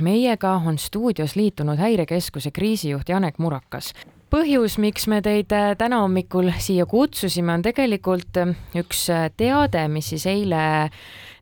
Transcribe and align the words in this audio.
meiega 0.00 0.56
on 0.66 0.78
stuudios 0.78 1.36
liitunud 1.36 1.78
Häirekeskuse 1.78 2.50
kriisijuht 2.50 3.08
Janek 3.08 3.38
Murakas 3.38 3.92
põhjus, 4.32 4.74
miks 4.82 5.06
me 5.10 5.20
teid 5.24 5.52
äh, 5.54 5.72
täna 5.78 6.00
hommikul 6.02 6.50
siia 6.62 6.86
kutsusime, 6.88 7.54
on 7.54 7.64
tegelikult 7.64 8.38
äh, 8.40 8.52
üks 8.78 9.06
äh, 9.12 9.28
teade, 9.38 9.86
mis 9.92 10.10
siis 10.12 10.26
eile, 10.30 10.62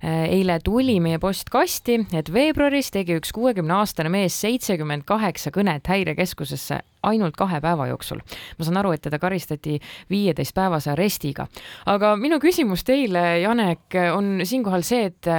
eile 0.05 0.59
tuli 0.61 0.99
meie 1.01 1.17
postkasti, 1.17 1.95
et 2.13 2.29
veebruaris 2.33 2.91
tegi 2.93 3.17
üks 3.17 3.31
kuuekümne 3.33 3.73
aastane 3.79 4.11
mees 4.13 4.37
seitsekümmend 4.43 5.07
kaheksa 5.09 5.49
kõnet 5.55 5.89
häirekeskusesse 5.89 6.83
ainult 7.09 7.39
kahe 7.41 7.61
päeva 7.65 7.87
jooksul. 7.89 8.21
ma 8.59 8.67
saan 8.67 8.83
aru, 8.83 8.93
et 8.93 9.05
teda 9.07 9.19
karistati 9.23 9.79
viieteistpäevase 10.13 10.93
arestiga. 10.93 11.47
aga 11.89 12.15
minu 12.21 12.37
küsimus 12.43 12.85
teile, 12.85 13.41
Janek, 13.47 13.97
on 14.13 14.45
siinkohal 14.45 14.85
see, 14.85 15.09
et 15.09 15.33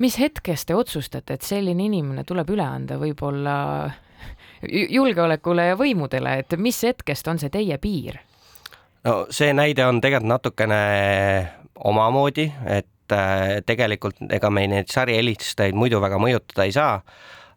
mis 0.00 0.16
hetkest 0.20 0.68
te 0.70 0.76
otsustate, 0.76 1.36
et 1.36 1.46
selline 1.46 1.84
inimene 1.86 2.24
tuleb 2.28 2.50
üle 2.54 2.64
anda 2.64 2.98
võib-olla 3.00 3.56
julgeolekule 4.68 5.70
ja 5.70 5.78
võimudele, 5.78 6.38
et 6.42 6.56
mis 6.60 6.82
hetkest 6.84 7.28
on 7.28 7.40
see 7.40 7.52
teie 7.52 7.78
piir? 7.80 8.20
no 9.04 9.24
see 9.32 9.52
näide 9.56 9.86
on 9.86 10.00
tegelikult 10.00 10.28
natukene 10.28 10.80
omamoodi, 11.88 12.50
et 12.68 13.14
äh, 13.16 13.60
tegelikult 13.66 14.20
ega 14.28 14.50
me 14.52 14.66
neid 14.68 14.90
sarihelistajaid 14.92 15.76
muidu 15.76 16.00
väga 16.02 16.20
mõjutada 16.20 16.66
ei 16.68 16.74
saa, 16.76 16.98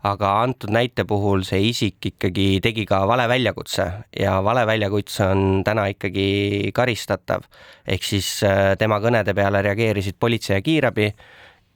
aga 0.08 0.30
antud 0.44 0.72
näite 0.76 1.06
puhul 1.08 1.44
see 1.48 1.62
isik 1.70 2.08
ikkagi 2.14 2.48
tegi 2.64 2.86
ka 2.88 3.02
valeväljakutse 3.08 3.86
ja 4.20 4.38
valeväljakutse 4.44 5.28
on 5.32 5.62
täna 5.68 5.88
ikkagi 5.92 6.72
karistatav. 6.76 7.48
ehk 7.88 8.04
siis 8.04 8.36
äh, 8.48 8.76
tema 8.80 9.00
kõnede 9.04 9.36
peale 9.36 9.62
reageerisid 9.62 10.20
politsei 10.20 10.58
ja 10.58 10.62
kiirabi, 10.64 11.12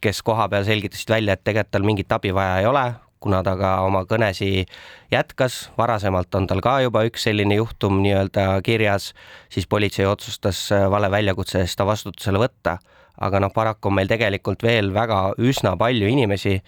kes 0.02 0.22
kohapeal 0.26 0.66
selgitasid 0.68 1.10
välja, 1.10 1.34
et 1.34 1.44
tegelikult 1.44 1.72
tal 1.72 1.86
mingit 1.88 2.12
abi 2.12 2.34
vaja 2.36 2.60
ei 2.62 2.66
ole, 2.70 2.86
kuna 3.20 3.42
ta 3.44 3.56
ka 3.58 3.72
oma 3.86 4.04
kõnesi 4.10 4.66
jätkas, 5.12 5.68
varasemalt 5.78 6.36
on 6.38 6.48
tal 6.50 6.62
ka 6.62 6.78
juba 6.86 7.04
üks 7.08 7.26
selline 7.28 7.58
juhtum 7.58 8.02
nii-öelda 8.04 8.62
kirjas, 8.66 9.14
siis 9.54 9.68
politsei 9.68 10.06
otsustas 10.06 10.68
äh, 10.76 10.86
valeväljakutse 10.92 11.64
eest 11.64 11.80
ta 11.80 11.88
vastutusele 11.88 12.42
võtta. 12.42 12.78
aga 13.18 13.40
noh, 13.42 13.50
paraku 13.50 13.90
on 13.90 13.96
meil 13.98 14.08
tegelikult 14.08 14.62
veel 14.62 14.92
väga 14.94 15.34
üsna 15.42 15.72
palju 15.78 16.06
inimesi, 16.06 16.60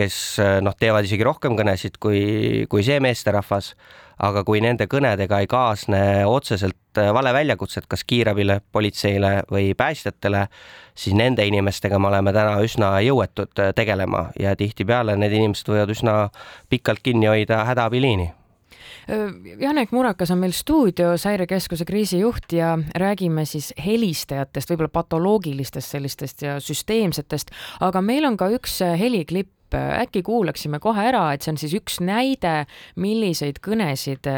kes 0.00 0.20
äh, 0.42 0.58
noh, 0.64 0.76
teevad 0.78 1.08
isegi 1.08 1.26
rohkem 1.26 1.58
kõnesid 1.58 2.00
kui, 2.00 2.64
kui 2.72 2.86
see 2.86 3.00
meesterahvas 3.04 3.74
aga 4.20 4.42
kui 4.44 4.60
nende 4.62 4.86
kõnedega 4.90 5.40
ei 5.42 5.48
kaasne 5.50 6.00
otseselt 6.28 6.98
äh, 7.00 7.10
valeväljakutset 7.14 7.88
kas 7.90 8.04
kiirabile, 8.08 8.60
politseile 8.72 9.32
või 9.50 9.72
päästjatele, 9.76 10.46
siis 10.94 11.16
nende 11.16 11.46
inimestega 11.48 11.98
me 11.98 12.10
oleme 12.10 12.34
täna 12.36 12.58
üsna 12.64 12.92
jõuetud 13.04 13.62
äh, 13.62 13.72
tegelema 13.76 14.28
ja 14.40 14.56
tihtipeale 14.56 15.16
need 15.20 15.36
inimesed 15.38 15.72
võivad 15.72 15.94
üsna 15.94 16.18
pikalt 16.68 17.02
kinni 17.04 17.30
hoida 17.30 17.64
hädaabiliini. 17.70 18.28
Äh, 19.08 19.32
Janek 19.62 19.94
Murakas 19.96 20.34
on 20.34 20.42
meil 20.42 20.52
stuudios, 20.56 21.24
Häirekeskuse 21.24 21.86
kriisijuht 21.88 22.52
ja 22.52 22.74
räägime 22.96 23.46
siis 23.48 23.72
helistajatest, 23.80 24.74
võib-olla 24.74 24.92
patoloogilistest 25.00 25.96
sellistest 25.96 26.44
ja 26.44 26.58
süsteemsetest, 26.60 27.54
aga 27.80 28.04
meil 28.04 28.28
on 28.28 28.36
ka 28.36 28.50
üks 28.52 28.82
heliklipp 29.00 29.54
äkki 29.76 30.22
kuulaksime 30.26 30.80
kohe 30.82 31.08
ära, 31.12 31.30
et 31.34 31.42
see 31.42 31.54
on 31.54 31.60
siis 31.60 31.74
üks 31.78 32.00
näide, 32.04 32.64
milliseid 32.96 33.62
kõnesid 33.64 34.28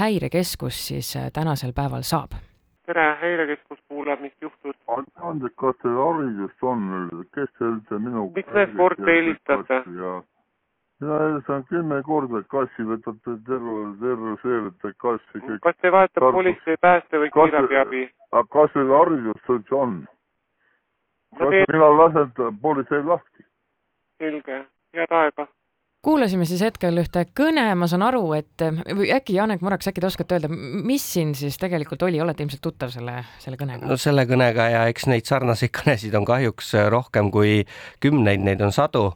häirekeskus 0.00 0.86
siis 0.92 1.14
tänasel 1.34 1.74
päeval 1.76 2.06
saab? 2.06 2.38
tere, 2.86 3.04
häirekeskus 3.20 3.78
kuulab, 3.88 4.20
mis 4.20 4.34
juhtus? 4.40 4.76
andke 5.28 5.50
kas 5.62 5.76
teil 5.82 5.98
haridust 6.00 6.66
on, 6.72 6.84
kes 7.36 7.50
see 7.58 7.68
üldse 7.68 7.98
minu 8.06 8.26
miks 8.36 8.52
te 8.56 8.66
sporti 8.72 9.08
helistate? 9.08 9.78
mina 11.02 11.20
helistan 11.22 11.64
kümme 11.70 12.00
korda 12.08 12.42
kassi, 12.54 12.86
võtate 12.90 13.36
terve, 13.48 13.76
terroseerite 14.02 14.92
kassi. 15.04 15.44
kas 15.68 15.78
te 15.80 15.94
vahetate 15.94 16.32
politsei, 16.38 16.76
pääste 16.88 17.22
või 17.22 17.32
kiirabiabi? 17.38 18.04
kas 18.56 18.76
teil 18.76 18.94
haridust 18.98 19.54
üldse 19.56 19.78
on? 19.84 19.96
kas 21.38 21.56
te... 21.56 21.64
mina 21.72 21.90
lasen 22.02 22.54
politseil 22.66 23.08
lahti? 23.14 23.48
selge 24.18 24.62
head 24.96 25.18
aega 25.22 25.48
kuulasime 26.02 26.46
siis 26.48 26.62
hetkel 26.64 26.98
ühte 26.98 27.22
kõne, 27.38 27.64
ma 27.78 27.86
saan 27.90 28.02
aru, 28.02 28.24
et 28.34 28.64
või 28.90 29.12
äkki 29.14 29.36
Janek 29.36 29.62
Muraks, 29.62 29.86
äkki 29.86 30.02
te 30.02 30.08
oskate 30.08 30.34
öelda, 30.36 30.48
mis 30.50 31.04
siin 31.14 31.30
siis 31.38 31.58
tegelikult 31.62 32.02
oli, 32.08 32.18
olete 32.20 32.42
ilmselt 32.42 32.62
tuttav 32.64 32.90
selle, 32.94 33.20
selle 33.42 33.58
kõnega? 33.60 33.86
no 33.86 33.98
selle 34.00 34.24
kõnega 34.26 34.66
ja 34.72 34.80
eks 34.90 35.06
neid 35.10 35.28
sarnaseid 35.30 35.70
kõnesid 35.76 36.16
on 36.18 36.26
kahjuks 36.26 36.74
rohkem 36.90 37.30
kui 37.34 37.60
kümneid, 38.02 38.42
neid 38.42 38.64
on 38.66 38.74
sadu. 38.74 39.12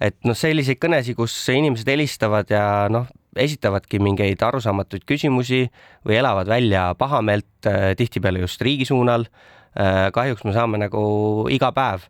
et 0.00 0.16
noh, 0.24 0.38
selliseid 0.38 0.78
kõnesid, 0.80 1.18
kus 1.18 1.34
inimesed 1.50 1.90
helistavad 1.90 2.50
ja 2.50 2.86
noh, 2.88 3.10
esitavadki 3.36 3.98
mingeid 4.02 4.42
arusaamatuid 4.42 5.02
küsimusi 5.06 5.64
või 6.06 6.20
elavad 6.22 6.48
välja 6.48 6.92
pahameelt 6.98 7.66
eh, 7.66 7.90
tihtipeale 7.98 8.40
just 8.42 8.62
riigi 8.62 8.86
suunal. 8.88 9.26
Eh, 9.74 10.08
kahjuks 10.14 10.46
me 10.46 10.54
saame 10.54 10.80
nagu 10.82 11.02
iga 11.50 11.70
päev 11.74 12.08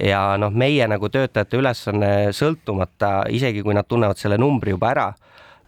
ja 0.00 0.34
noh, 0.40 0.52
meie 0.54 0.86
nagu 0.90 1.08
töötajate 1.12 1.60
ülesanne 1.60 2.10
sõltumata, 2.34 3.24
isegi 3.30 3.62
kui 3.62 3.76
nad 3.76 3.88
tunnevad 3.88 4.18
selle 4.20 4.38
numbri 4.40 4.74
juba 4.74 4.90
ära, 4.90 5.06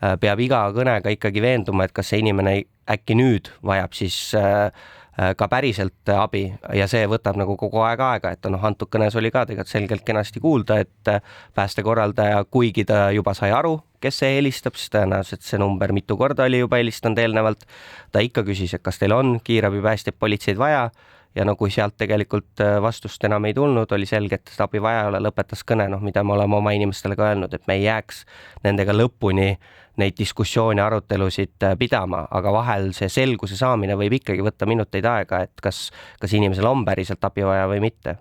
äh, 0.02 0.16
peab 0.20 0.42
iga 0.42 0.66
kõnega 0.74 1.12
ikkagi 1.14 1.42
veenduma, 1.42 1.86
et 1.86 1.94
kas 1.96 2.10
see 2.12 2.22
inimene 2.24 2.58
äkki 2.90 3.16
nüüd 3.18 3.50
vajab 3.66 3.94
siis 3.96 4.18
äh, 4.38 4.66
äh, 5.18 5.32
ka 5.38 5.48
päriselt 5.50 6.10
abi. 6.12 6.48
Ja 6.74 6.88
see 6.90 7.06
võtab 7.10 7.38
nagu 7.38 7.56
kogu 7.58 7.82
aeg 7.86 8.02
aega, 8.02 8.34
et 8.34 8.50
noh, 8.50 8.62
antud 8.62 8.90
kõnes 8.92 9.16
oli 9.18 9.30
ka 9.30 9.46
tegelikult 9.46 9.72
selgelt 9.72 10.06
kenasti 10.06 10.42
kuulda, 10.42 10.80
et 10.82 11.12
päästekorraldaja, 11.54 12.44
kuigi 12.50 12.86
ta 12.88 13.08
juba 13.14 13.34
sai 13.34 13.52
aru, 13.54 13.78
kes 14.02 14.22
see 14.22 14.36
helistab, 14.38 14.74
siis 14.78 14.90
tõenäoliselt 14.94 15.46
see 15.46 15.58
number 15.62 15.94
mitu 15.94 16.18
korda 16.18 16.46
oli 16.50 16.64
juba 16.64 16.82
helistanud 16.82 17.18
eelnevalt, 17.22 17.62
ta 18.12 18.22
ikka 18.22 18.42
küsis, 18.46 18.74
et 18.74 18.82
kas 18.82 18.98
teil 18.98 19.14
on 19.14 19.38
kiirabi, 19.44 19.82
päästjaid, 19.86 20.18
politseid 20.18 20.58
vaja 20.58 20.88
ja 21.36 21.44
no 21.44 21.56
kui 21.56 21.70
sealt 21.72 21.96
tegelikult 22.00 22.62
äh, 22.64 22.76
vastust 22.82 23.24
enam 23.28 23.44
ei 23.48 23.54
tulnud, 23.54 23.92
oli 23.92 24.08
selge, 24.08 24.40
et 24.40 24.52
seda 24.52 24.66
abi 24.66 24.82
vaja 24.82 25.04
ei 25.04 25.10
ole, 25.12 25.22
lõpetas 25.28 25.64
kõne, 25.68 25.88
noh, 25.92 26.02
mida 26.04 26.24
me 26.24 26.36
oleme 26.36 26.58
oma 26.58 26.72
inimestele 26.76 27.16
ka 27.18 27.30
öelnud, 27.30 27.54
et 27.54 27.66
me 27.68 27.78
ei 27.78 27.86
jääks 27.86 28.24
nendega 28.64 28.96
lõpuni 28.96 29.54
neid 30.00 30.16
diskussioone, 30.18 30.82
arutelusid 30.82 31.68
äh, 31.68 31.76
pidama, 31.78 32.26
aga 32.30 32.52
vahel 32.52 32.92
see 32.96 33.08
selguse 33.12 33.58
saamine 33.58 33.96
võib 33.98 34.18
ikkagi 34.18 34.44
võtta 34.44 34.68
minuteid 34.68 35.08
aega, 35.08 35.44
et 35.46 35.64
kas, 35.64 35.90
kas 36.20 36.36
inimesel 36.36 36.68
on 36.68 36.84
päriselt 36.88 37.24
abi 37.24 37.44
vaja 37.46 37.68
või 37.70 37.84
mitte 37.88 38.18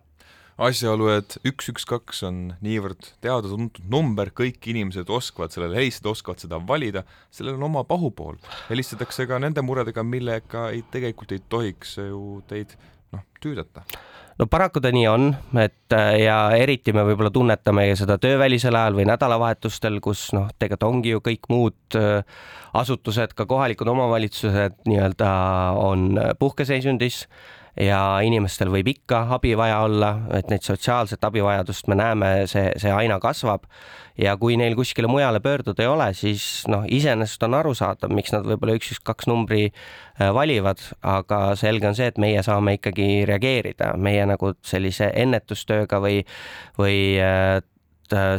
asjaolu, 0.62 1.10
et 1.12 1.36
üks, 1.48 1.68
üks, 1.74 1.86
kaks 1.88 2.22
on 2.28 2.38
niivõrd 2.64 3.12
teada-tuntud 3.24 3.88
number, 3.92 4.32
kõik 4.36 4.64
inimesed 4.72 5.10
oskavad 5.12 5.52
sellele 5.54 5.76
helistada, 5.82 6.14
oskavad 6.16 6.44
seda 6.44 6.60
valida, 6.68 7.04
sellel 7.34 7.60
on 7.60 7.68
oma 7.68 7.84
pahupool. 7.88 8.40
helistatakse 8.70 9.28
ka 9.28 9.40
nende 9.44 9.64
muredega, 9.66 10.04
millega 10.04 10.70
ei, 10.72 10.84
tegelikult 10.92 11.36
ei 11.36 11.44
tohiks 11.50 11.98
ju 12.00 12.42
teid 12.48 12.78
noh, 13.14 13.26
tüüdata 13.44 13.86
no 14.40 14.48
paraku 14.52 14.82
ta 14.84 14.92
nii 14.96 15.08
on, 15.08 15.30
et 15.62 15.96
äh, 15.96 16.12
ja 16.26 16.38
eriti 16.58 16.94
me 16.96 17.06
võib-olla 17.08 17.32
tunnetame 17.34 17.88
seda 18.00 18.18
töövälisel 18.22 18.76
ajal 18.76 18.98
või 18.98 19.08
nädalavahetustel, 19.10 20.00
kus 20.04 20.28
noh, 20.36 20.50
tegelikult 20.60 20.90
ongi 20.90 21.16
ju 21.16 21.24
kõik 21.24 21.50
muud 21.52 22.00
äh, 22.00 22.24
asutused, 22.76 23.36
ka 23.38 23.48
kohalikud 23.50 23.88
omavalitsused 23.92 24.82
nii-öelda 24.90 25.30
on 25.80 26.10
puhkeseisundis 26.40 27.26
ja 27.80 28.00
inimestel 28.24 28.72
võib 28.72 28.88
ikka 28.94 29.26
abi 29.36 29.54
vaja 29.58 29.82
olla, 29.84 30.12
et 30.38 30.50
neid 30.52 30.64
sotsiaalset 30.64 31.24
abivajadust 31.28 31.90
me 31.92 31.98
näeme, 32.00 32.32
see, 32.52 32.70
see 32.80 32.92
aina 32.92 33.20
kasvab. 33.20 33.68
ja 34.18 34.38
kui 34.40 34.56
neil 34.56 34.78
kuskile 34.80 35.10
mujale 35.12 35.42
pöörduda 35.44 35.84
ei 35.84 35.90
ole, 35.92 36.06
siis 36.16 36.64
noh, 36.72 36.86
iseenesest 36.88 37.44
on 37.44 37.58
arusaadav, 37.58 38.14
miks 38.16 38.32
nad 38.32 38.46
võib-olla 38.48 38.78
üks, 38.78 38.94
üks, 38.94 39.02
kaks 39.04 39.28
numbri 39.28 39.66
äh, 39.68 40.32
valivad, 40.34 40.80
aga 41.04 41.40
selge 41.60 41.90
on 41.90 41.98
see, 41.98 42.08
et 42.14 42.22
meie 42.22 42.44
saame 42.44 42.78
ikkagi 42.78 43.26
reageerida, 43.28 43.92
meie 44.00 44.24
nagu 44.30 44.54
sellise 44.64 45.12
ennetustööga 45.12 46.00
või, 46.00 46.24
või 46.80 46.98
äh, 47.20 47.60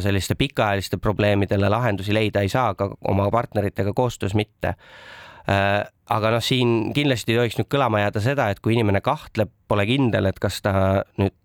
selliste 0.01 0.33
pikaajaliste 0.39 0.97
probleemidele 0.97 1.69
lahendusi 1.69 2.15
leida 2.15 2.41
ei 2.41 2.49
saa, 2.49 2.73
ka 2.73 2.89
oma 3.05 3.29
partneritega 3.29 3.93
koostöös 3.93 4.33
mitte. 4.33 4.73
Äh, 4.73 5.26
aga 5.47 6.31
noh, 6.33 6.43
siin 6.43 6.93
kindlasti 6.95 7.33
ei 7.33 7.39
tohiks 7.39 7.57
nüüd 7.59 7.69
kõlama 7.71 8.01
jääda 8.01 8.23
seda, 8.23 8.49
et 8.51 8.59
kui 8.63 8.75
inimene 8.75 8.99
kahtleb, 9.03 9.51
pole 9.67 9.85
kindel, 9.87 10.27
et 10.27 10.39
kas 10.43 10.61
ta 10.65 10.73
nüüd 11.19 11.35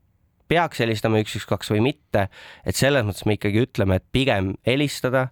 peaks 0.52 0.82
helistama 0.82 1.22
üks, 1.22 1.36
üks, 1.38 1.48
kaks 1.48 1.72
või 1.72 1.80
mitte, 1.86 2.26
et 2.66 2.78
selles 2.78 3.06
mõttes 3.06 3.24
me 3.28 3.38
ikkagi 3.38 3.64
ütleme, 3.64 3.98
et 3.98 4.06
pigem 4.12 4.52
helistada, 4.68 5.28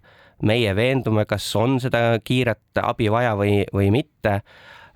meie 0.46 0.72
veendume, 0.76 1.26
kas 1.28 1.44
on 1.60 1.76
seda 1.82 2.14
kiiret 2.24 2.80
abi 2.80 3.10
vaja 3.12 3.34
või, 3.36 3.60
või 3.76 3.90
mitte. 3.92 4.40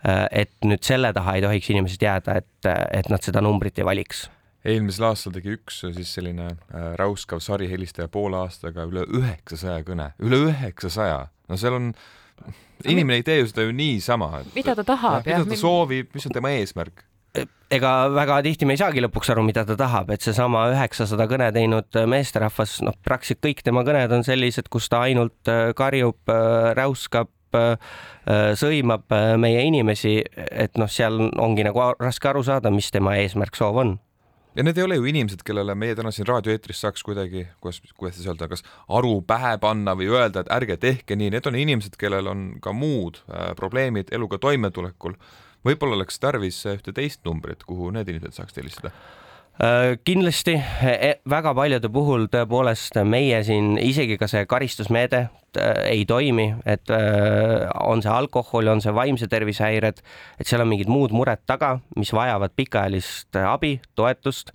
Äh, 0.05 0.25
et 0.45 0.55
nüüd 0.65 0.85
selle 0.85 1.13
taha 1.17 1.37
ei 1.37 1.45
tohiks 1.45 1.69
inimesed 1.73 2.03
jääda, 2.05 2.39
et, 2.41 2.71
et 2.93 3.11
nad 3.13 3.25
seda 3.25 3.45
numbrit 3.45 3.79
ei 3.81 3.87
valiks 3.89 4.29
eelmisel 4.65 5.11
aastal 5.11 5.35
tegi 5.35 5.59
üks 5.59 5.83
siis 5.83 6.15
selline 6.17 6.47
äh, 6.49 6.85
räuskav 6.97 7.43
sarihelistaja 7.45 8.09
poole 8.09 8.39
aastaga 8.41 8.87
üle 8.89 9.03
üheksasaja 9.13 9.83
kõne, 9.85 10.07
üle 10.25 10.39
üheksasaja, 10.47 11.19
no 11.53 11.59
seal 11.61 11.77
on 11.77 11.91
inimene 12.85 13.21
ei 13.21 13.27
tee 13.27 13.41
ju 13.41 13.49
seda 13.51 13.67
ju 13.67 13.75
niisama. 13.77 14.31
mida 14.55 14.75
ta 14.75 14.85
tahab, 14.85 15.27
jah? 15.27 15.43
mida 15.43 15.55
ta 15.55 15.61
soovib, 15.61 16.13
mis 16.15 16.27
on 16.29 16.37
tema 16.37 16.55
eesmärk? 16.59 17.05
ega 17.75 17.93
väga 18.15 18.39
tihti 18.47 18.67
me 18.69 18.77
ei 18.77 18.81
saagi 18.81 19.03
lõpuks 19.03 19.33
aru, 19.35 19.43
mida 19.47 19.65
ta 19.67 19.77
tahab, 19.79 20.13
et 20.15 20.23
seesama 20.23 20.69
üheksasada 20.71 21.27
kõne 21.31 21.49
teinud 21.55 21.99
meesterahvas, 22.11 22.77
noh, 22.87 22.95
praktiliselt 23.03 23.43
kõik 23.43 23.65
tema 23.67 23.83
kõned 23.87 24.13
on 24.15 24.23
sellised, 24.27 24.71
kus 24.71 24.87
ta 24.93 25.03
ainult 25.09 25.51
karjub, 25.75 26.21
räuskab, 26.79 27.33
sõimab 28.61 29.11
meie 29.43 29.67
inimesi, 29.67 30.21
et 30.51 30.79
noh, 30.79 30.91
seal 30.91 31.19
ongi 31.43 31.67
nagu 31.67 31.91
raske 31.99 32.31
aru 32.31 32.45
saada, 32.47 32.71
mis 32.75 32.93
tema 32.95 33.17
eesmärk, 33.19 33.59
soov 33.59 33.83
on 33.83 33.97
ja 34.57 34.65
need 34.65 34.79
ei 34.79 34.87
ole 34.87 34.99
ju 34.99 35.09
inimesed, 35.11 35.43
kellele 35.47 35.75
meie 35.79 35.97
täna 35.99 36.13
siin 36.15 36.29
raadioeetris 36.29 36.81
saaks 36.85 37.03
kuidagi, 37.07 37.47
kuidas, 37.61 37.81
kuidas 37.99 38.19
siis 38.19 38.29
öelda, 38.31 38.49
kas 38.51 38.65
aru 38.89 39.17
pähe 39.27 39.57
panna 39.63 39.97
või 39.99 40.11
öelda, 40.13 40.45
et 40.45 40.53
ärge 40.55 40.79
tehke 40.83 41.19
nii, 41.19 41.33
need 41.35 41.51
on 41.51 41.59
inimesed, 41.59 41.99
kellel 42.01 42.31
on 42.31 42.47
ka 42.65 42.75
muud 42.77 43.23
äh, 43.25 43.53
probleemid 43.59 44.13
eluga 44.15 44.39
toimetulekul. 44.39 45.19
võib-olla 45.65 45.99
oleks 45.99 46.19
tarvis 46.21 46.63
ühte 46.71 46.93
teist 46.93 47.25
numbrit, 47.25 47.65
kuhu 47.65 47.91
need 47.91 48.09
inimesed 48.09 48.41
saaks 48.41 48.57
helistada 48.61 48.93
kindlasti 50.05 50.57
e, 50.83 51.11
väga 51.31 51.53
paljude 51.55 51.89
puhul 51.95 52.27
tõepoolest 52.33 52.97
meie 53.07 53.39
siin 53.47 53.77
isegi 53.79 54.17
ka 54.19 54.27
see 54.27 54.49
karistusmeede 54.51 55.21
äh, 55.21 55.85
ei 55.93 56.03
toimi, 56.11 56.49
et 56.67 56.91
äh, 56.91 57.69
on 57.87 58.03
see 58.03 58.11
alkohol, 58.11 58.73
on 58.73 58.83
see 58.83 58.95
vaimse 58.95 59.29
tervise 59.31 59.63
häired, 59.63 60.03
et 60.41 60.51
seal 60.51 60.65
on 60.65 60.73
mingid 60.73 60.91
muud 60.91 61.15
mured 61.15 61.45
taga, 61.47 61.77
mis 61.95 62.11
vajavad 62.13 62.57
pikaajalist 62.57 63.39
abi, 63.45 63.79
toetust. 63.95 64.53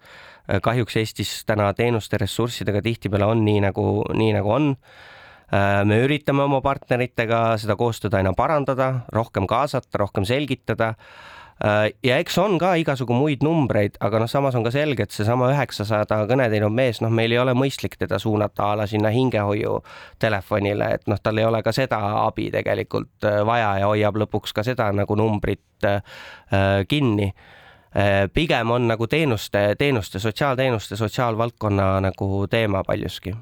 kahjuks 0.49 0.95
Eestis 0.97 1.31
täna 1.45 1.67
teenuste 1.77 2.17
ressurssidega 2.17 2.81
tihtipeale 2.81 3.27
on 3.29 3.43
nii 3.45 3.59
nagu, 3.67 3.83
nii 4.17 4.31
nagu 4.33 4.49
on 4.51 4.71
me 5.85 5.99
üritame 6.01 6.41
oma 6.41 6.57
partneritega 6.65 7.57
seda 7.61 7.75
koostööd 7.77 8.17
aina 8.17 8.33
parandada, 8.33 9.05
rohkem 9.13 9.45
kaasata, 9.49 10.01
rohkem 10.01 10.25
selgitada 10.25 10.95
Äh, 10.95 11.37
ja 12.03 12.17
eks 12.17 12.37
on 12.39 12.57
ka 12.59 12.73
igasugu 12.79 13.13
muid 13.15 13.43
numbreid, 13.43 13.97
aga 13.99 14.21
noh, 14.21 14.29
samas 14.31 14.55
on 14.55 14.63
ka 14.63 14.71
selge, 14.71 15.03
et 15.03 15.15
seesama 15.15 15.49
üheksasada 15.51 16.21
kõne 16.29 16.47
teinud 16.51 16.71
mees, 16.75 17.01
noh, 17.03 17.11
meil 17.11 17.35
ei 17.35 17.41
ole 17.41 17.55
mõistlik 17.57 17.97
teda 17.99 18.19
suunata 18.19 18.71
a 18.71 18.77
la 18.79 18.87
sinna 18.87 19.11
hingehoiu 19.11 19.79
telefonile, 20.23 20.93
et 20.95 21.07
noh, 21.11 21.19
tal 21.23 21.41
ei 21.41 21.47
ole 21.49 21.63
ka 21.65 21.73
seda 21.75 21.99
abi 22.23 22.49
tegelikult 22.53 23.27
äh, 23.27 23.41
vaja 23.47 23.75
ja 23.83 23.91
hoiab 23.91 24.21
lõpuks 24.23 24.55
ka 24.55 24.63
seda 24.63 24.91
nagu 24.95 25.19
numbrit 25.19 25.87
äh, 25.87 26.01
kinni. 26.87 27.33
Pigem 28.33 28.69
on 28.69 28.83
nagu 28.85 29.07
teenuste, 29.09 29.73
teenuste, 29.79 30.19
sotsiaalteenuste, 30.21 30.93
sotsiaalvaldkonna 30.95 31.95
nagu 32.05 32.45
teema 32.45 32.83
paljuski 32.85 33.33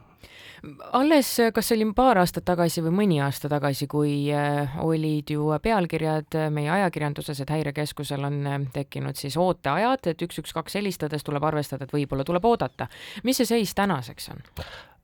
alles, 0.92 1.30
kas 1.54 1.70
see 1.70 1.78
oli 1.78 1.88
paar 1.96 2.20
aastat 2.22 2.46
tagasi 2.48 2.84
või 2.86 2.96
mõni 3.02 3.20
aasta 3.24 3.50
tagasi, 3.52 3.88
kui 3.92 4.28
äh, 4.34 4.78
olid 4.84 5.30
ju 5.34 5.52
pealkirjad 5.64 6.38
meie 6.54 6.72
ajakirjanduses, 6.80 7.42
et 7.44 7.54
häirekeskusel 7.54 8.28
on 8.28 8.42
äh, 8.48 8.60
tekkinud 8.74 9.20
siis 9.20 9.38
ooteajad, 9.42 10.12
et 10.14 10.28
üks, 10.28 10.42
üks, 10.44 10.56
kaks 10.58 10.80
helistades 10.80 11.26
tuleb 11.28 11.46
arvestada, 11.48 11.88
et 11.88 11.96
võib-olla 11.96 12.26
tuleb 12.28 12.46
oodata. 12.46 12.90
mis 13.24 13.38
see 13.42 13.50
seis 13.50 13.76
tänaseks 13.78 14.32
on? 14.34 14.46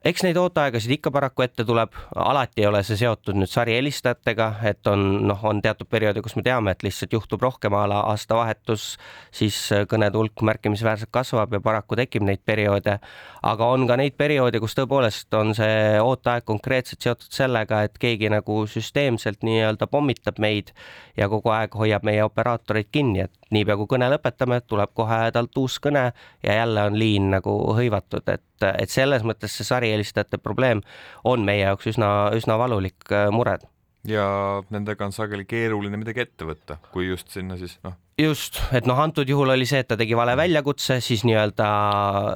Eks 0.03 0.23
neid 0.25 0.37
ooteaegasid 0.39 0.97
ikka 0.97 1.11
paraku 1.15 1.45
ette 1.45 1.63
tuleb, 1.67 1.93
alati 2.19 2.63
ei 2.63 2.67
ole 2.67 2.81
see 2.83 2.97
seotud 2.99 3.37
nüüd 3.39 3.51
sarihelistajatega, 3.51 4.49
et 4.67 4.87
on 4.91 5.03
noh, 5.29 5.45
on 5.47 5.61
teatud 5.63 5.87
perioodi, 5.89 6.23
kus 6.25 6.35
me 6.35 6.43
teame, 6.43 6.73
et 6.73 6.83
lihtsalt 6.83 7.15
juhtub 7.15 7.43
rohkem 7.43 7.75
a 7.77 7.85
la 7.87 8.01
aastavahetus, 8.11 8.87
siis 9.31 9.59
kõnede 9.91 10.19
hulk 10.19 10.43
märkimisväärselt 10.43 11.11
kasvab 11.13 11.55
ja 11.55 11.61
paraku 11.63 11.95
tekib 11.99 12.27
neid 12.27 12.43
perioode. 12.45 12.97
aga 13.43 13.65
on 13.75 13.87
ka 13.87 13.97
neid 13.99 14.15
perioode, 14.19 14.59
kus 14.63 14.75
tõepoolest 14.75 15.33
on 15.39 15.55
see 15.55 15.99
ooteaeg 15.99 16.45
konkreetselt 16.47 17.01
seotud 17.03 17.31
sellega, 17.31 17.83
et 17.83 17.97
keegi 17.99 18.29
nagu 18.31 18.63
süsteemselt 18.67 19.43
nii-öelda 19.43 19.87
pommitab 19.87 20.39
meid 20.39 20.71
ja 21.17 21.29
kogu 21.29 21.51
aeg 21.53 21.75
hoiab 21.75 22.03
meie 22.07 22.23
operaatoreid 22.23 22.87
kinni, 22.91 23.25
et 23.27 23.43
niipea 23.53 23.77
kui 23.77 23.89
kõne 23.95 24.09
lõpetame, 24.13 24.59
tuleb 24.67 24.93
kohe 24.97 25.19
talt 25.35 25.57
uus 25.61 25.77
kõne 25.83 26.05
ja 26.43 26.55
jälle 26.57 26.87
on 26.89 26.97
liin 26.99 27.29
nagu 27.33 27.53
hõivatud, 27.77 28.25
et, 28.33 28.65
et 28.71 28.89
selles 28.89 29.25
mõttes 29.27 29.53
see 29.57 29.67
sarihelistajate 29.93 30.41
probleem 30.41 30.81
on 31.23 31.45
meie 31.45 31.63
jaoks 31.67 31.93
üsna, 31.93 32.31
üsna 32.35 32.57
valulik 32.57 33.11
äh, 33.11 33.29
mure 33.31 33.59
ja 34.07 34.61
nendega 34.73 35.05
on 35.05 35.13
sageli 35.15 35.45
keeruline 35.47 35.97
midagi 35.97 36.25
ette 36.25 36.47
võtta, 36.47 36.77
kui 36.91 37.07
just 37.07 37.29
sinna 37.31 37.55
siis 37.57 37.77
noh. 37.85 37.95
just, 38.19 38.59
et 38.75 38.87
noh, 38.89 38.99
antud 38.99 39.29
juhul 39.29 39.53
oli 39.53 39.67
see, 39.69 39.79
et 39.79 39.87
ta 39.87 39.95
tegi 39.99 40.17
vale 40.17 40.35
väljakutse, 40.35 40.99
siis 40.99 41.23
nii-öelda 41.23 41.67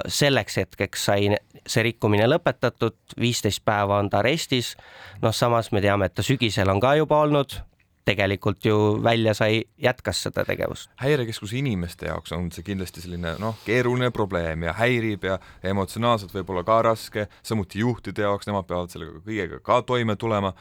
selleks 0.08 0.56
hetkeks 0.62 1.04
sai 1.10 1.34
see 1.68 1.84
rikkumine 1.84 2.28
lõpetatud, 2.30 2.96
viisteist 3.20 3.64
päeva 3.68 3.98
on 4.00 4.08
ta 4.08 4.22
arestis. 4.22 4.76
noh, 5.20 5.34
samas 5.34 5.72
me 5.72 5.84
teame, 5.84 6.08
et 6.08 6.16
ta 6.16 6.24
sügisel 6.24 6.72
on 6.72 6.80
ka 6.80 6.94
juba 6.96 7.20
olnud 7.26 7.60
tegelikult 8.08 8.64
ju 8.64 8.78
välja 9.04 9.34
sai, 9.36 9.62
jätkas 9.82 10.22
seda 10.26 10.44
tegevust. 10.48 10.90
häirekeskuse 11.02 11.58
inimeste 11.60 12.08
jaoks 12.08 12.32
on 12.36 12.50
see 12.54 12.66
kindlasti 12.66 13.04
selline 13.04 13.36
noh, 13.42 13.58
keeruline 13.66 14.10
probleem 14.14 14.66
ja 14.68 14.74
häirib 14.78 15.28
ja 15.28 15.38
emotsionaalselt 15.62 16.34
võib-olla 16.34 16.64
ka 16.66 16.80
raske, 16.90 17.28
samuti 17.42 17.84
juhtide 17.84 18.26
jaoks, 18.26 18.48
nemad 18.48 18.68
peavad 18.68 18.92
sellega 18.92 19.20
kõigega 19.24 19.62
ka 19.64 19.82
toime 19.86 20.16
tulema 20.16 20.54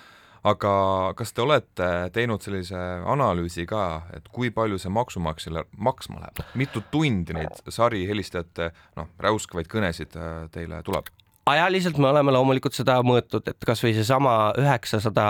aga 0.47 0.71
kas 1.17 1.33
te 1.33 1.43
olete 1.43 1.87
teinud 2.15 2.43
sellise 2.43 2.79
analüüsi 3.09 3.65
ka, 3.69 3.83
et 4.15 4.27
kui 4.33 4.51
palju 4.53 4.79
see 4.81 4.91
maksumaksjale 4.93 5.65
maksma 5.77 6.21
läheb, 6.23 6.43
mitu 6.59 6.83
tundi 6.91 7.35
neid 7.37 7.71
sarihelistajate 7.73 8.71
noh, 8.99 9.09
räuskavaid 9.23 9.69
kõnesid 9.71 10.17
äh, 10.19 10.45
teile 10.53 10.83
tuleb? 10.87 11.09
ajaliselt 11.47 11.95
me 12.03 12.09
oleme 12.09 12.33
loomulikult 12.35 12.75
seda 12.75 12.97
mõõtnud, 13.07 13.47
et 13.47 13.67
kasvõi 13.67 13.93
seesama 13.95 14.51
üheksasada 14.59 15.27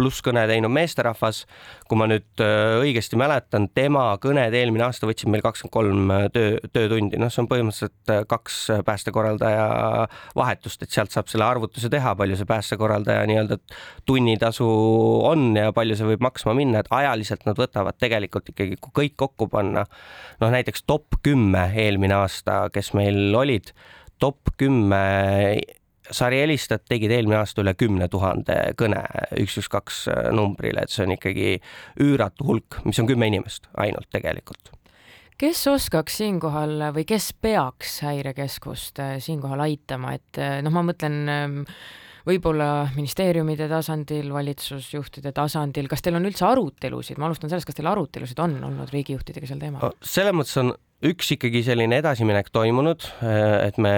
pluss 0.00 0.22
kõne 0.24 0.46
teinud 0.48 0.72
meesterahvas. 0.72 1.44
kui 1.90 1.98
ma 1.98 2.06
nüüd 2.06 2.42
äh, 2.44 2.78
õigesti 2.80 3.18
mäletan, 3.18 3.66
tema 3.74 4.04
kõned 4.22 4.54
eelmine 4.54 4.84
aasta 4.86 5.08
võtsid 5.08 5.30
meil 5.32 5.42
kakskümmend 5.42 5.74
kolm 5.74 6.12
äh, 6.14 6.26
töö, 6.32 6.58
töötundi, 6.72 7.18
noh, 7.20 7.32
see 7.32 7.42
on 7.42 7.48
põhimõtteliselt 7.50 8.12
äh, 8.14 8.22
kaks 8.30 8.58
päästekorraldaja 8.86 9.66
vahetust, 10.38 10.84
et 10.84 10.94
sealt 10.94 11.12
saab 11.12 11.28
selle 11.32 11.48
arvutuse 11.48 11.90
teha, 11.92 12.14
palju 12.18 12.38
see 12.38 12.48
päästekorraldaja 12.48 13.26
nii-öelda 13.28 13.58
tunnitasu 14.08 14.68
on 15.26 15.50
ja 15.58 15.74
palju 15.76 15.98
see 15.98 16.12
võib 16.12 16.24
maksma 16.28 16.54
minna, 16.56 16.84
et 16.84 16.92
ajaliselt 16.94 17.44
nad 17.48 17.58
võtavad 17.58 17.98
tegelikult 18.00 18.54
ikkagi, 18.54 18.78
kui 18.80 18.96
kõik 19.02 19.18
kokku 19.26 19.50
panna, 19.50 19.84
noh 20.40 20.54
näiteks 20.54 20.86
top 20.86 21.20
kümme 21.26 21.66
eelmine 21.74 22.16
aasta, 22.22 22.62
kes 22.72 22.94
meil 22.96 23.34
olid, 23.36 23.74
top 24.22 24.54
kümme 24.60 25.02
sarihelistajad 26.16 26.88
tegid 26.88 27.14
eelmine 27.14 27.40
aasta 27.40 27.64
üle 27.64 27.74
kümne 27.78 28.08
tuhande 28.10 28.58
kõne 28.78 29.04
üks, 29.40 29.60
üks, 29.60 29.70
kaks 29.70 30.02
numbrile, 30.36 30.84
et 30.84 30.92
see 30.92 31.06
on 31.06 31.14
ikkagi 31.16 31.56
üüratu 32.02 32.48
hulk, 32.48 32.82
mis 32.84 33.00
on 33.02 33.08
kümme 33.10 33.30
inimest 33.30 33.70
ainult 33.80 34.10
tegelikult 34.14 34.74
kes 35.40 35.62
oskaks 35.70 36.18
siinkohal 36.20 36.90
või 36.94 37.06
kes 37.08 37.30
peaks 37.40 38.00
häirekeskust 38.04 39.00
äh, 39.00 39.16
siinkohal 39.24 39.64
aitama, 39.64 40.14
et 40.18 40.40
äh, 40.40 40.58
noh, 40.64 40.74
ma 40.74 40.82
mõtlen 40.84 41.16
ähm, 41.32 41.56
võib-olla 42.28 42.90
ministeeriumide 42.92 43.68
tasandil, 43.70 44.28
valitsusjuhtide 44.34 45.32
tasandil, 45.36 45.88
kas 45.88 46.04
teil 46.04 46.18
on 46.18 46.28
üldse 46.28 46.44
arutelusid, 46.48 47.20
ma 47.20 47.30
alustan 47.30 47.52
sellest, 47.52 47.70
kas 47.70 47.78
teil 47.78 47.88
arutelusid 47.88 48.42
on 48.44 48.58
olnud 48.68 48.92
riigijuhtidega 48.92 49.48
sel 49.48 49.62
teemal? 49.62 49.96
selles 50.04 50.36
mõttes 50.36 50.60
on 50.60 50.74
üks 51.06 51.30
ikkagi 51.36 51.62
selline 51.64 52.00
edasiminek 52.02 52.50
toimunud, 52.52 53.06
et 53.64 53.78
me 53.80 53.92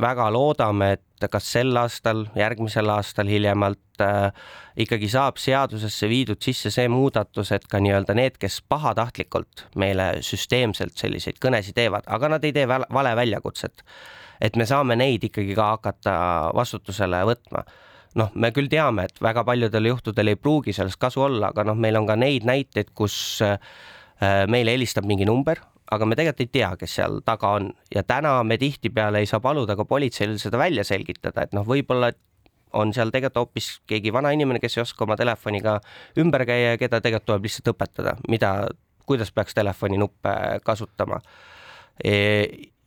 väga 0.00 0.26
loodame, 0.34 0.96
et 0.96 1.28
kas 1.30 1.46
sel 1.54 1.70
aastal, 1.78 2.24
järgmisel 2.38 2.90
aastal 2.94 3.30
hiljemalt 3.30 4.02
äh, 4.02 4.30
ikkagi 4.82 5.10
saab 5.10 5.38
seadusesse 5.42 6.08
viidud 6.10 6.42
sisse 6.42 6.72
see 6.74 6.88
muudatus, 6.90 7.52
et 7.54 7.66
ka 7.70 7.80
nii-öelda 7.82 8.14
need, 8.18 8.38
kes 8.42 8.60
pahatahtlikult 8.70 9.68
meile 9.78 10.16
süsteemselt 10.26 10.98
selliseid 10.98 11.38
kõnesid 11.42 11.78
teevad, 11.78 12.06
aga 12.06 12.34
nad 12.34 12.46
ei 12.46 12.54
tee 12.54 12.66
vale 12.68 13.14
väljakutset, 13.18 13.84
et 14.42 14.58
me 14.58 14.66
saame 14.66 14.98
neid 14.98 15.26
ikkagi 15.30 15.54
ka 15.58 15.72
hakata 15.76 16.16
vastutusele 16.58 17.22
võtma. 17.32 17.64
Noh, 18.18 18.32
me 18.34 18.50
küll 18.56 18.70
teame, 18.72 19.04
et 19.06 19.18
väga 19.22 19.44
paljudel 19.46 19.92
juhtudel 19.92 20.32
ei 20.32 20.38
pruugi 20.40 20.72
sellest 20.74 20.98
kasu 20.98 21.22
olla, 21.28 21.52
aga 21.52 21.66
noh, 21.70 21.78
meil 21.78 22.00
on 22.00 22.06
ka 22.08 22.18
neid 22.18 22.46
näiteid, 22.48 22.94
kus 22.98 23.38
äh, 23.46 23.58
meile 24.50 24.74
helistab 24.74 25.06
mingi 25.06 25.26
number, 25.28 25.60
aga 25.90 26.06
me 26.06 26.16
tegelikult 26.18 26.44
ei 26.44 26.52
tea, 26.60 26.70
kes 26.80 26.96
seal 27.00 27.20
taga 27.26 27.52
on. 27.58 27.70
Ja 27.94 28.02
täna 28.06 28.38
me 28.44 28.58
tihtipeale 28.60 29.22
ei 29.22 29.28
saa 29.30 29.40
paluda 29.44 29.76
ka 29.76 29.86
politseil 29.88 30.36
seda 30.40 30.60
välja 30.60 30.84
selgitada, 30.84 31.46
et 31.46 31.56
noh, 31.56 31.66
võib-olla 31.68 32.12
on 32.76 32.92
seal 32.92 33.12
tegelikult 33.12 33.40
hoopis 33.40 33.70
keegi 33.88 34.12
vana 34.12 34.32
inimene, 34.36 34.60
kes 34.60 34.76
ei 34.76 34.84
oska 34.84 35.06
oma 35.06 35.16
telefoniga 35.16 35.78
ümber 36.20 36.44
käia 36.48 36.74
ja 36.74 36.80
keda 36.80 37.00
tegelikult 37.04 37.30
tuleb 37.30 37.48
lihtsalt 37.48 37.72
õpetada, 37.72 38.16
mida, 38.28 38.50
kuidas 39.08 39.32
peaks 39.32 39.56
telefoninuppe 39.56 40.34
kasutama. 40.64 41.22
E 42.04 42.18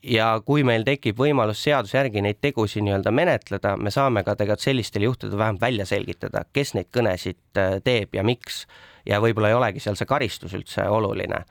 ja 0.01 0.27
kui 0.46 0.63
meil 0.65 0.86
tekib 0.86 1.20
võimalus 1.22 1.62
seaduse 1.62 1.98
järgi 1.98 2.24
neid 2.25 2.39
tegusid 2.41 2.86
nii-öelda 2.86 3.12
menetleda, 3.13 3.75
me 3.77 3.93
saame 3.93 4.24
ka 4.25 4.36
tegelikult 4.38 4.65
sellistel 4.65 5.05
juhtudel 5.05 5.38
vähemalt 5.38 5.62
välja 5.62 5.86
selgitada, 5.86 6.46
kes 6.53 6.74
neid 6.77 6.89
kõnesid 6.93 7.62
äh, 7.62 7.75
teeb 7.86 8.15
ja 8.17 8.25
miks. 8.25 8.65
Ja 9.05 9.17
võib-olla 9.22 9.50
ei 9.50 9.58
olegi 9.58 9.81
seal 9.81 9.98
see 9.98 10.10
karistus 10.10 10.53
üldse 10.53 10.86
oluline 10.89 11.41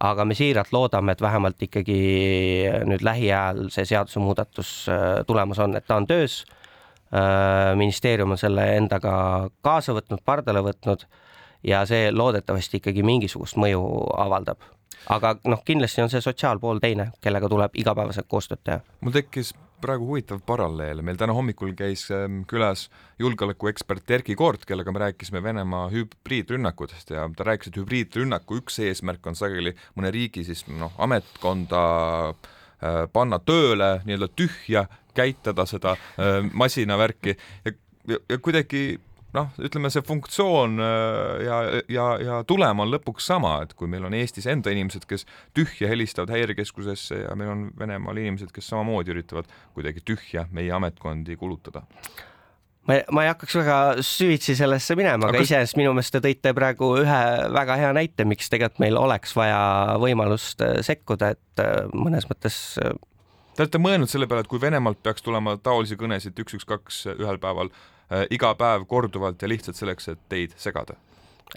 aga 0.00 0.24
me 0.24 0.34
siiralt 0.34 0.72
loodame, 0.72 1.12
et 1.12 1.20
vähemalt 1.20 1.62
ikkagi 1.62 2.00
nüüd 2.88 3.04
lähiajal 3.04 3.68
see 3.74 3.84
seadusemuudatus 3.92 4.72
äh, 4.88 5.20
tulemas 5.28 5.60
on, 5.60 5.76
et 5.76 5.86
ta 5.86 6.00
on 6.00 6.08
töös. 6.08 6.44
Äh, 7.10 7.76
ministeerium 7.76 8.30
on 8.30 8.38
selle 8.38 8.64
endaga 8.76 9.12
kaasa 9.66 9.94
võtnud, 9.96 10.22
pardale 10.24 10.62
võtnud 10.64 11.06
ja 11.66 11.82
see 11.86 12.12
loodetavasti 12.14 12.80
ikkagi 12.80 13.02
mingisugust 13.04 13.58
mõju 13.60 13.82
avaldab 14.16 14.62
aga 15.08 15.34
noh, 15.48 15.62
kindlasti 15.64 16.02
on 16.04 16.10
see 16.12 16.20
sotsiaalpool 16.24 16.80
teine, 16.82 17.10
kellega 17.24 17.48
tuleb 17.48 17.76
igapäevaselt 17.80 18.28
koostööd 18.28 18.60
teha. 18.64 18.80
mul 19.00 19.14
tekkis 19.14 19.54
praegu 19.82 20.06
huvitav 20.10 20.40
paralleel, 20.46 21.02
meil 21.06 21.18
täna 21.20 21.34
hommikul 21.36 21.72
käis 21.78 22.06
ähm, 22.14 22.42
külas 22.50 22.86
julgeolekuekspert 23.20 24.10
Erkki 24.18 24.36
Koort, 24.38 24.64
kellega 24.68 24.92
me 24.92 25.02
rääkisime 25.04 25.42
Venemaa 25.42 25.88
hübriidrünnakutest 25.92 27.14
ja 27.14 27.26
ta 27.36 27.46
rääkis, 27.48 27.72
et 27.72 27.80
hübriidrünnaku 27.80 28.60
üks 28.60 28.80
eesmärk 28.84 29.26
on 29.26 29.38
sageli 29.38 29.74
mõne 29.98 30.12
riigi 30.14 30.44
siis 30.46 30.64
noh, 30.70 30.94
ametkonda 31.00 31.82
äh, 32.30 33.04
panna 33.12 33.40
tööle 33.42 33.92
nii-öelda 34.06 34.30
tühja, 34.36 34.86
käitada 35.16 35.66
seda 35.68 35.96
äh, 35.96 36.40
masinavärki. 36.52 37.36
Ja, 37.64 37.76
ja, 38.14 38.20
ja 38.28 38.40
kuidagi 38.42 38.84
noh, 39.36 39.50
ütleme 39.62 39.90
see 39.92 40.02
funktsioon 40.06 40.80
äh, 40.82 41.42
ja, 41.46 41.58
ja, 41.90 42.06
ja 42.22 42.38
tulem 42.48 42.82
on 42.82 42.90
lõpuks 42.92 43.28
sama, 43.30 43.58
et 43.64 43.74
kui 43.78 43.90
meil 43.90 44.06
on 44.08 44.16
Eestis 44.16 44.48
enda 44.50 44.72
inimesed, 44.74 45.06
kes 45.10 45.26
tühja 45.56 45.90
helistavad 45.90 46.32
häirekeskusesse 46.34 47.22
ja 47.24 47.36
meil 47.38 47.52
on 47.52 47.68
Venemaal 47.78 48.18
inimesed, 48.22 48.50
kes 48.54 48.70
samamoodi 48.72 49.14
üritavad 49.14 49.50
kuidagi 49.76 50.02
tühja 50.06 50.46
meie 50.54 50.72
ametkondi 50.74 51.38
kulutada. 51.40 51.84
Ma, 52.88 52.96
ma 53.12 53.22
ei 53.26 53.28
hakkaks 53.30 53.58
väga 53.60 53.76
süvitsi 54.06 54.56
sellesse 54.58 54.96
minema, 54.98 55.28
aga, 55.28 55.36
aga 55.36 55.44
iseenesest 55.46 55.76
minu 55.78 55.92
meelest 55.94 56.16
te 56.16 56.22
tõite 56.24 56.54
praegu 56.56 56.94
ühe 57.02 57.20
väga 57.54 57.76
hea 57.78 57.92
näite, 57.94 58.26
miks 58.26 58.50
tegelikult 58.50 58.82
meil 58.82 58.98
oleks 58.98 59.36
vaja 59.36 59.60
võimalust 60.00 60.64
äh, 60.64 60.80
sekkuda, 60.86 61.34
et 61.36 61.62
äh, 61.62 61.86
mõnes 61.94 62.28
mõttes 62.30 62.58
Te 63.50 63.64
olete 63.66 63.80
mõelnud 63.82 64.08
selle 64.08 64.28
peale, 64.30 64.44
et 64.44 64.48
kui 64.48 64.60
Venemaalt 64.62 65.00
peaks 65.04 65.24
tulema 65.26 65.56
taolisi 65.60 65.98
kõnesid 65.98 66.38
üks, 66.40 66.54
üks, 66.56 66.64
kaks 66.64 67.00
ühel 67.12 67.36
päeval 67.42 67.68
äh, 67.68 67.80
iga 68.30 68.54
päev 68.58 68.86
korduvalt 68.90 69.42
ja 69.42 69.48
lihtsalt 69.48 69.76
selleks, 69.78 70.08
et 70.08 70.22
teid 70.28 70.54
segada? 70.56 70.98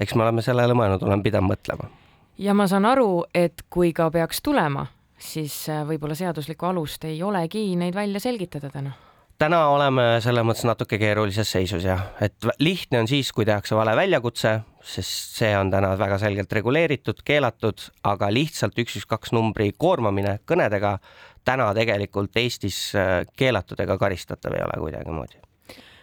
eks 0.02 0.16
me 0.16 0.26
oleme 0.26 0.42
sellele 0.42 0.74
mõelnud, 0.78 1.06
olen 1.06 1.24
pidanud 1.24 1.54
mõtlema. 1.54 1.90
ja 2.38 2.54
ma 2.54 2.68
saan 2.68 2.86
aru, 2.90 3.26
et 3.34 3.66
kui 3.70 3.94
ka 3.94 4.10
peaks 4.12 4.42
tulema, 4.42 4.88
siis 5.18 5.64
äh, 5.70 5.84
võib-olla 5.88 6.18
seaduslikku 6.18 6.70
alust 6.70 7.06
ei 7.10 7.24
olegi 7.24 7.72
neid 7.80 7.96
välja 7.96 8.22
selgitada 8.24 8.70
täna 8.74 8.94
täna 9.44 9.60
oleme 9.74 10.04
selles 10.24 10.46
mõttes 10.46 10.66
natuke 10.68 10.98
keerulises 11.02 11.50
seisus 11.52 11.84
jah, 11.84 12.06
et 12.24 12.48
lihtne 12.64 13.02
on 13.04 13.10
siis, 13.10 13.32
kui 13.36 13.46
tehakse 13.48 13.76
vale 13.76 13.96
väljakutse, 13.98 14.54
sest 14.80 15.40
see 15.40 15.52
on 15.58 15.72
täna 15.74 15.94
väga 16.00 16.20
selgelt 16.22 16.54
reguleeritud, 16.54 17.24
keelatud, 17.26 17.82
aga 18.08 18.30
lihtsalt 18.32 18.78
üks, 18.80 19.00
üks, 19.02 19.08
kaks 19.10 19.34
numbri 19.36 19.72
koormamine 19.78 20.38
kõnedega 20.50 20.98
täna 21.44 21.72
tegelikult 21.76 22.38
Eestis 22.40 22.78
äh, 22.96 23.24
keelatud 23.38 23.80
ega 23.84 23.98
karistatav 24.00 24.56
ei 24.56 24.64
ole 24.64 24.80
kuidagimoodi. 24.86 25.42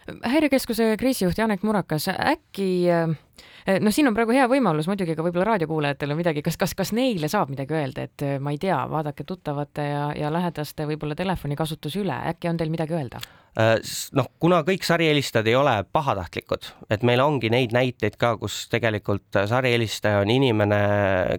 Häirekeskuse 0.07 0.95
kriisijuht 0.99 1.37
Janek 1.37 1.63
Murakas, 1.63 2.07
äkki 2.09 2.69
äh, 2.91 3.79
no 3.81 3.91
siin 3.91 4.09
on 4.09 4.17
praegu 4.17 4.33
hea 4.35 4.47
võimalus 4.49 4.89
muidugi 4.89 5.15
ka 5.15 5.25
võib-olla 5.25 5.51
raadiokuulajatel 5.53 6.13
on 6.13 6.19
midagi, 6.19 6.43
kas, 6.45 6.57
kas, 6.61 6.73
kas 6.77 6.93
neile 6.97 7.29
saab 7.31 7.53
midagi 7.53 7.77
öelda, 7.77 8.07
et 8.09 8.25
äh, 8.25 8.39
ma 8.41 8.53
ei 8.55 8.59
tea, 8.61 8.79
vaadake 8.89 9.25
tuttavate 9.27 9.87
ja, 9.91 10.09
ja 10.17 10.33
lähedaste 10.33 10.87
võib-olla 10.89 11.17
telefonikasutus 11.17 11.99
üle, 12.01 12.17
äkki 12.33 12.51
on 12.51 12.61
teil 12.61 12.73
midagi 12.73 12.97
öelda? 12.97 13.21
Äh, 13.59 13.81
noh, 14.15 14.29
kuna 14.39 14.61
kõik 14.63 14.85
sariehelistajad 14.87 15.47
ei 15.51 15.57
ole 15.59 15.73
pahatahtlikud, 15.91 16.69
et 16.87 17.01
meil 17.03 17.19
ongi 17.19 17.49
neid 17.51 17.73
näiteid 17.75 18.13
ka, 18.15 18.37
kus 18.39 18.61
tegelikult 18.71 19.35
sarihelistaja 19.51 20.21
on 20.23 20.29
inimene, 20.31 20.77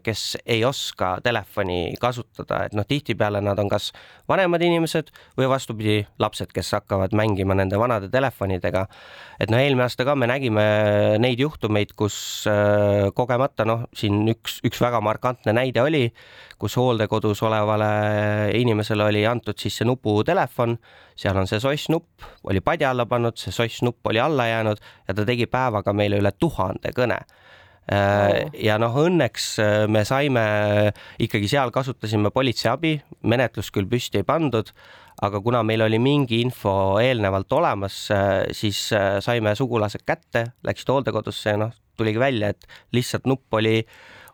kes 0.05 0.37
ei 0.45 0.61
oska 0.69 1.15
telefoni 1.25 1.95
kasutada, 2.01 2.67
et 2.67 2.77
noh, 2.77 2.85
tihtipeale 2.85 3.41
nad 3.41 3.57
on 3.63 3.71
kas 3.73 3.95
vanemad 4.29 4.61
inimesed 4.61 5.09
või 5.41 5.49
vastupidi, 5.49 6.03
lapsed, 6.21 6.53
kes 6.53 6.75
hakkavad 6.77 7.17
mängima 7.17 7.57
nende 7.57 7.81
vanade 7.81 8.13
telefonidega. 8.13 8.85
et 9.41 9.49
noh, 9.49 9.65
eelmine 9.65 9.89
aasta 9.89 10.05
ka 10.05 10.13
me 10.13 10.29
nägime 10.29 10.67
neid 11.17 11.41
juhtumeid, 11.41 11.95
kus 11.97 12.45
äh, 12.45 13.09
kogemata 13.17 13.65
noh, 13.65 13.87
siin 13.97 14.21
üks, 14.35 14.61
üks 14.69 14.85
väga 14.85 15.01
markantne 15.01 15.57
näide 15.57 15.81
oli, 15.81 16.11
kus 16.61 16.77
hooldekodus 16.77 17.41
olevale 17.43 17.89
inimesele 18.53 19.09
oli 19.09 19.25
antud 19.27 19.57
sisse 19.57 19.89
nuputelefon, 19.89 20.77
seal 21.19 21.39
on 21.39 21.49
see 21.51 21.61
soss-nupp, 21.63 22.27
oli 22.49 22.63
padja 22.65 22.91
alla 22.93 23.07
pannud, 23.09 23.39
see 23.41 23.55
soss-nupp 23.55 24.07
oli 24.11 24.21
alla 24.23 24.49
jäänud 24.49 24.83
ja 25.09 25.17
ta 25.17 25.27
tegi 25.29 25.49
päevaga 25.51 25.95
meile 25.97 26.21
üle 26.23 26.33
tuhande 26.39 26.93
kõne 26.97 27.19
oh. 27.23 28.51
ja 28.59 28.79
noh, 28.81 28.97
õnneks 29.05 29.53
äh, 29.63 29.77
me 29.91 30.05
saime 30.09 30.45
ikkagi 31.23 31.51
seal 31.51 31.73
kasutasime 31.75 32.33
politsei 32.35 32.73
abi, 32.73 32.97
menetlust 33.29 33.75
küll 33.75 33.91
püsti 33.91 34.23
ei 34.23 34.29
pandud, 34.29 34.73
aga 35.23 35.43
kuna 35.45 35.63
meil 35.67 35.85
oli 35.87 36.01
mingi 36.03 36.41
info 36.43 36.99
eelnevalt 37.03 37.53
olemas, 37.59 38.05
äh, 38.15 38.33
siis 38.57 38.89
saime 39.25 39.55
sugulased 39.59 40.07
kätte, 40.09 40.49
läksid 40.67 40.95
hooldekodusse 40.95 41.57
ja 41.57 41.63
noh, 41.67 41.77
tuligi 41.99 42.21
välja, 42.21 42.53
et 42.55 42.67
lihtsalt 42.97 43.29
nupp 43.29 43.53
oli 43.61 43.81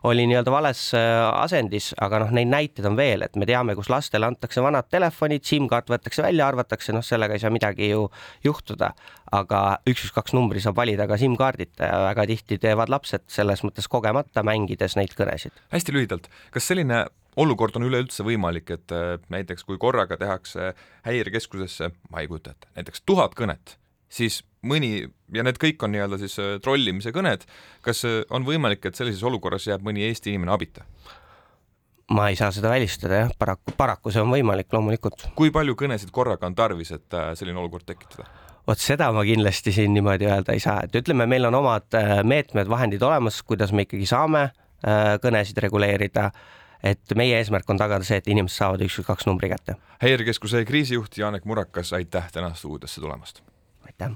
oli 0.03 0.25
nii-öelda 0.29 0.51
vales 0.51 0.81
äh, 0.97 1.01
asendis, 1.43 1.91
aga 2.01 2.21
noh, 2.23 2.33
neid 2.35 2.49
näiteid 2.51 2.87
on 2.87 2.97
veel, 2.99 3.25
et 3.25 3.35
me 3.39 3.47
teame, 3.49 3.75
kus 3.77 3.89
lastele 3.91 4.29
antakse 4.29 4.63
vanad 4.63 4.87
telefonid, 4.91 5.43
SIM-kaart 5.47 5.91
võetakse 5.91 6.23
välja, 6.23 6.47
arvatakse, 6.47 6.93
noh, 6.95 7.05
sellega 7.05 7.35
ei 7.35 7.43
saa 7.43 7.53
midagi 7.53 7.91
ju 7.91 8.07
juhtuda. 8.45 8.93
aga 9.31 9.59
üks, 9.85 10.07
üks, 10.07 10.13
kaks 10.15 10.33
numbri 10.33 10.61
saab 10.63 10.79
valida 10.79 11.05
ka 11.07 11.17
SIM-kaardita 11.21 11.85
ja 11.85 11.99
väga 12.07 12.25
tihti 12.31 12.57
teevad 12.57 12.89
lapsed 12.89 13.27
selles 13.29 13.61
mõttes 13.61 13.85
kogemata, 13.87 14.43
mängides 14.43 14.95
neid 14.97 15.13
kõnesid. 15.17 15.53
hästi 15.73 15.93
lühidalt, 15.93 16.29
kas 16.51 16.71
selline 16.71 17.05
olukord 17.39 17.75
on 17.77 17.85
üleüldse 17.87 18.23
võimalik, 18.25 18.71
et 18.75 18.95
äh, 18.95 19.19
näiteks 19.29 19.67
kui 19.67 19.77
korraga 19.77 20.17
tehakse 20.17 20.73
häirekeskusesse, 21.07 21.91
ma 22.09 22.23
ei 22.23 22.31
kujuta 22.31 22.55
ette, 22.55 22.71
näiteks 22.79 23.05
tuhat 23.05 23.35
kõnet 23.37 23.78
siis 24.09 24.41
mõni 24.65 25.07
ja 25.33 25.45
need 25.45 25.59
kõik 25.61 25.83
on 25.85 25.93
nii-öelda 25.93 26.19
siis 26.21 26.35
äh, 26.41 26.57
trollimise 26.63 27.13
kõned, 27.15 27.45
kas 27.85 28.03
äh, 28.07 28.21
on 28.33 28.45
võimalik, 28.47 28.83
et 28.85 28.97
sellises 28.97 29.23
olukorras 29.23 29.67
jääb 29.69 29.85
mõni 29.85 30.05
Eesti 30.07 30.33
inimene 30.33 30.55
abita? 30.55 30.85
ma 32.09 32.31
ei 32.33 32.37
saa 32.39 32.49
seda 32.49 32.71
välistada 32.71 33.19
jah, 33.19 33.31
paraku, 33.37 33.75
paraku 33.77 34.09
see 34.09 34.21
on 34.23 34.31
võimalik 34.33 34.73
loomulikult. 34.73 35.27
kui 35.37 35.53
palju 35.53 35.77
kõnesid 35.77 36.11
korraga 36.11 36.49
on 36.49 36.57
tarvis, 36.57 36.91
et 36.97 37.17
äh, 37.17 37.31
selline 37.39 37.61
olukord 37.61 37.85
tekitada? 37.87 38.27
vot 38.67 38.81
seda 38.81 39.11
ma 39.13 39.23
kindlasti 39.25 39.73
siin 39.73 39.93
niimoodi 39.93 40.27
öelda 40.29 40.55
ei 40.57 40.63
saa, 40.63 40.81
et 40.85 40.95
ütleme, 40.97 41.29
meil 41.29 41.45
on 41.49 41.59
omad 41.61 41.95
meetmed, 42.27 42.69
vahendid 42.69 43.05
olemas, 43.05 43.41
kuidas 43.45 43.71
me 43.73 43.85
ikkagi 43.87 44.05
saame 44.09 44.49
kõnesid 45.23 45.57
reguleerida 45.59 46.29
et 46.83 47.15
meie 47.19 47.35
eesmärk 47.41 47.67
on 47.73 47.81
tagada 47.81 48.05
see, 48.07 48.21
et 48.21 48.29
inimesed 48.31 48.61
saavad 48.61 48.85
üks 48.85 49.01
või 49.01 49.09
kaks 49.09 49.27
numbri 49.27 49.49
kätte. 49.51 49.75
häirekeskuse 49.99 50.63
kriisijuht 50.69 51.17
Janek 51.17 51.49
Murakas, 51.49 51.91
aitäh 51.97 52.29
täna 52.31 52.53
stuudiosse 52.55 53.01
tulemast! 53.01 53.41
Aitäh! 53.89 54.15